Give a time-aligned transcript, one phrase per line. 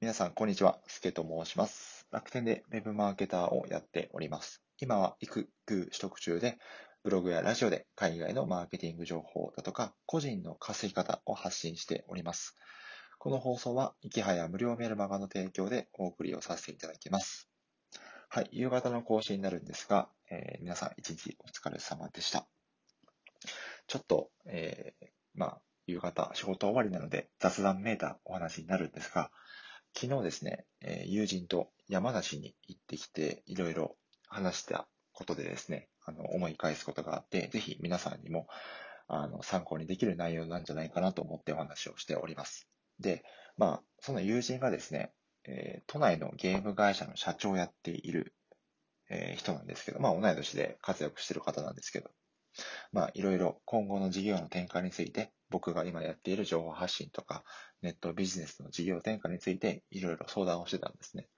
[0.00, 0.78] 皆さん、こんにちは。
[0.86, 2.06] すけと申します。
[2.12, 4.62] 楽天でウェブマーケターをやっております。
[4.80, 6.56] 今は育休取得中で、
[7.02, 12.54] ブログやラジオで海外のマーケティング情報だとか、個人の稼ぎ方を発信しております。
[13.18, 17.48] この放送は、いきはや無料メルマガの提供でお送りをさせていただきます。
[18.28, 22.46] はい、夕方の更新になるんですが、えー皆さん一日お疲れ様でした。
[23.88, 29.32] ちょっと、えーまあ、夕方仕事終わりなので雑談メーターお話になるんですが、
[30.00, 33.96] 昨日ですね、え友人と山梨に行ってきて、いろいろ
[34.28, 38.46] 話したことでですね、あの、思い返すことがあって、ぜひ皆さんにも、
[39.08, 42.68] あの、参考にできる内容なんじゃないかなと思ってお話をしております。
[43.00, 43.24] で、
[43.56, 45.10] まあ、その友人がですね、
[45.48, 48.36] えー都内のゲーム会社の社長をやっている、
[49.10, 52.10] えー人なんですけど、まあ、同い年で活躍してる方なんですけど、
[52.92, 57.44] まあ、いろいろ今後の事業の展開について、僕が今やっている情報発信とか、
[57.82, 61.28] ネットビジネスの事業展開について、いろいろ相談をしてたんですね。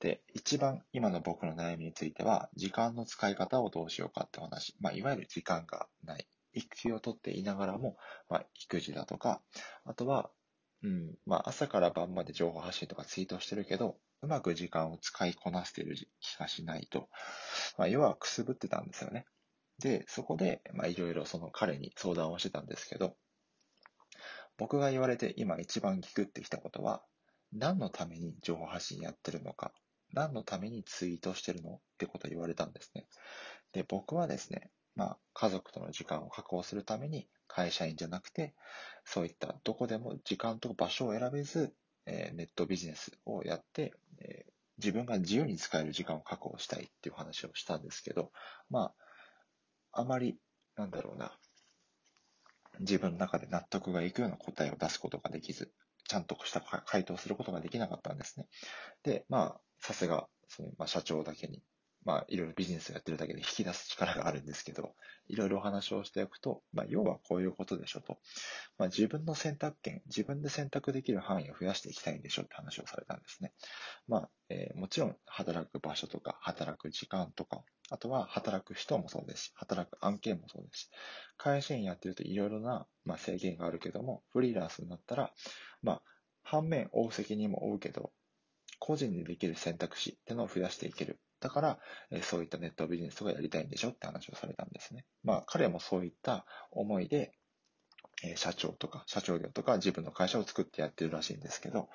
[0.00, 4.74] で、一番今の僕の悩みについては、時間の使い方をどうしようかって話。
[4.80, 6.26] まあ、いわゆる時間がない。
[6.52, 7.96] 育休を取っていながらも、
[8.28, 9.42] まあ、育児だとか、
[9.84, 10.30] あとは、
[10.82, 17.08] うん、まあ、朝から晩まで情報発信とかツイートしてるけど、うまく時間を使いこなしてる気がしないと、
[17.78, 19.26] まあ、要はくすぶってたんですよね。
[19.80, 23.16] で、そこで、まあ、いろいろその彼に相談をしてたんですけど、
[24.56, 27.02] 僕が言われて今一番聞くってきたことは、
[27.52, 29.72] 何のために情報発信やってるのか、
[30.12, 33.06] 何のためにツイートしてるのってことを言われたんですね。
[33.72, 38.54] で、僕はですね、まあ、家族との時間を確保するために会社員じゃなくて、
[39.04, 41.74] そういったどこでも時間と場所を選べず、
[42.06, 48.32] えーネットビジネスをやって、えー自分が自由に使える時間を確保したいっていう話をしたんですけど、
[48.70, 48.94] まあ、
[49.94, 50.38] あまり、
[50.76, 51.38] なんだろうな、
[52.80, 55.72] 自分の中で納得がいくような答えを出すことができず、
[56.08, 58.46] ちゃんとした回答することができなかったんですね。
[59.02, 61.62] で、まあ、さすが、そのまあ、社長だけに、
[62.04, 64.94] まあ、いろいろビジネスやってるだけで引き出す力があるんですけど、
[65.26, 68.18] いろいろお話をしておくと、まあ、要はこういうことでしょと。
[68.78, 73.52] まあ、自分の選択権、自分で選択できる範囲を増やしていきたいんでしょって話をされたんですね。
[74.06, 80.90] まあ、えーもちろん働く場所とか、働く時間とか、あとは働く人もそうですし、働く案件もそうですし、
[81.36, 85.32] 会社員やってるといろいろな、まあ、制限があるけども、フリーランスになったら、
[85.82, 86.02] まあ、
[86.42, 88.12] 反面負う責任も負うけど、
[88.78, 91.18] 個人でできる選択肢ってのを増やしていける。
[91.44, 91.78] だから、
[92.10, 95.04] えそういったネットビジネスとかやりたいんでしょって話をされたんですね。
[95.22, 97.32] まあ、彼もそういった思いで、
[98.22, 101.90] え社長とか、社長業とか自分の会社を作ってやってるらしいんですけど、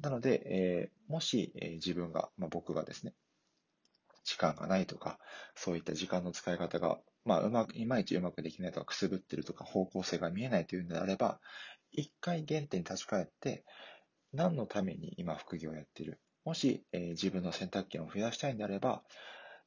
[0.00, 3.12] なので、えもし、え自分が、まあ、僕がですね、
[4.24, 5.18] 時間がないとか、
[5.54, 11.38] そういった時間の使い方が、まあ、うまく、いまいちうまくできないとか、くすぶってるとか、方向性が見えないというのであれば、
[11.92, 13.62] 一回原点に立ち返って、
[14.32, 19.02] 何のために今副業をやってるもし、えー自分の選択権を増やしたいんであれば、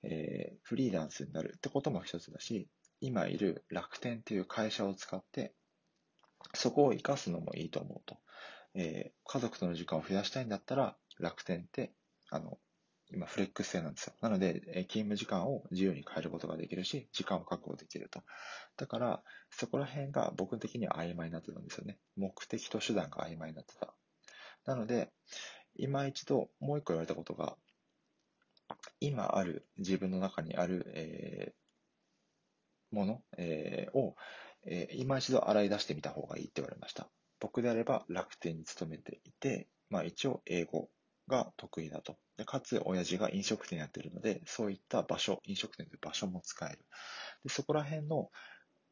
[0.03, 2.69] えーフリーランスになるってことも一つだし、
[3.01, 5.53] 今いる楽天っていう会社を使って、
[6.53, 8.17] そこを活かすのもいいと思うと。
[8.75, 11.93] えー家族との時間を増やしたいんだったら、楽天って、
[12.29, 12.59] あの、
[13.11, 14.13] 今フレックス制なんですよ。
[14.21, 18.23] なので、えー勤務時間を自由に変えることができるし、時間を確保できると。
[18.77, 21.99] だから、そこら辺が僕的には曖昧になってたんですよね。
[22.15, 23.93] 目的と手段が曖昧になってた。
[24.65, 25.11] なので、
[25.75, 27.57] 今一度もう一個言われたことが、
[28.99, 31.53] 今ある、自分の中にある、えー
[32.91, 34.15] もの、えーを、
[34.65, 37.09] えー今一度洗い出してみた方がいいって言われました。
[37.39, 40.89] 僕であれば楽天に勤めていて、まあ一応英語
[41.27, 42.17] が得意だと。
[42.37, 46.79] でかつ、親父が飲食店やってるので、そういった場所、飲食店という場所も使える。
[47.43, 48.29] でそこら辺の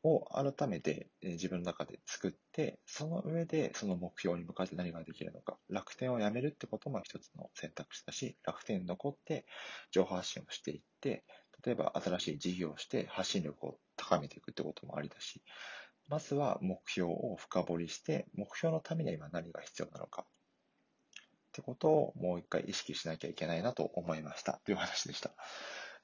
[0.04, 5.58] を改めて自分の中で作って、その上でその目標に向かって何ができるのか。
[5.70, 9.46] 楽天を辞めるってことも一つの選択肢だし、楽天に残って
[9.92, 11.24] 情報発信をしていって、
[11.64, 15.42] 例えば新しい事業をして発信力を高めていくってこともありだし、
[16.10, 20.26] まずは目標を深掘りして、目標のためには今何が必要なのか。
[20.26, 24.62] ってことをもう一回意識しなきゃいけないなと思いました。
[24.66, 25.32] という話でした。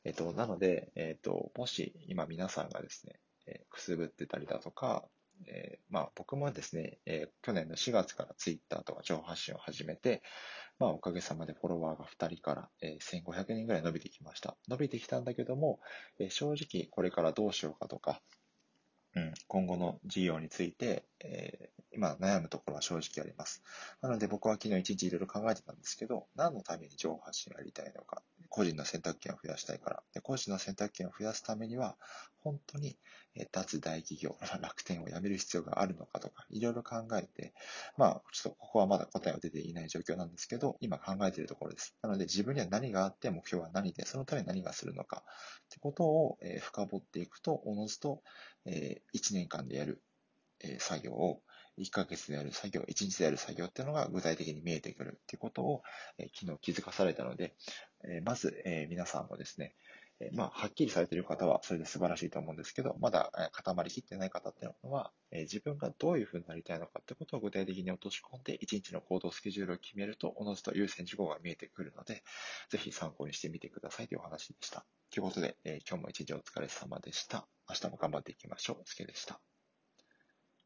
[0.03, 5.07] えっと、なので、えっと、もし今皆さんがですね、えくすぶってたりだとか、
[5.47, 10.21] えーまあ僕もですね、えー去年の4月からツイッターとか情報発信を始めて、
[10.79, 14.57] まあおかげさまでフォロワーが2人から、えー1500人ぐらい伸びてきました。
[14.67, 15.79] 伸びてきたんだけども、
[16.19, 18.21] え正直これからどうしようかとか、
[19.15, 23.63] うん、今後の事業について、え今悩むところは正直あります。
[24.01, 28.21] なので僕は昨日一日いろいろ考えてたんですけど、何のために情報発信をやりたいのか、
[28.57, 30.03] 個人の選択権を増やしたいから。
[30.15, 31.95] で個人の選択権を増やすためには、
[32.39, 32.97] 本当に、
[33.35, 37.53] え脱大企業、 楽天を辞める必要があるのかとか、いろいろ考えて、
[37.97, 41.95] まあ、ちょっとここはまだ答えが出ていない状況なんですけど、今考えているところです。
[42.01, 45.23] なので自分には何があって目標は何で、そのために何がするのか
[45.65, 48.23] ってことを、え深掘っていくと、おのずと、
[48.65, 50.01] え1年間でやる、
[50.63, 51.41] え作業を
[51.77, 55.83] 1ヶ月でやる作業、1日でやる作業っていうのが具体的に見えてくるっていうことを、
[56.17, 57.55] え昨日気づかされたので、
[58.03, 59.75] えまず、え皆さんもですね、
[60.19, 72.23] えまあ、はっきりされている方はそれで素晴らしいと思うんですけど、まだ、固まりきってない方っていうのは、え自分がどういうふうになりたいのかってことを具体的に落とし込んで、1日の行動スケジュールを決めると、おのずと優先事項が見えてくるので、
[72.69, 74.85] ぜひ参考にしてみてくださいというお話でした。
[75.11, 77.47] ということで、え今日も一日お疲れ様でした。
[77.69, 78.87] 明日も頑張っていきましょう。
[78.87, 79.39] すけでした。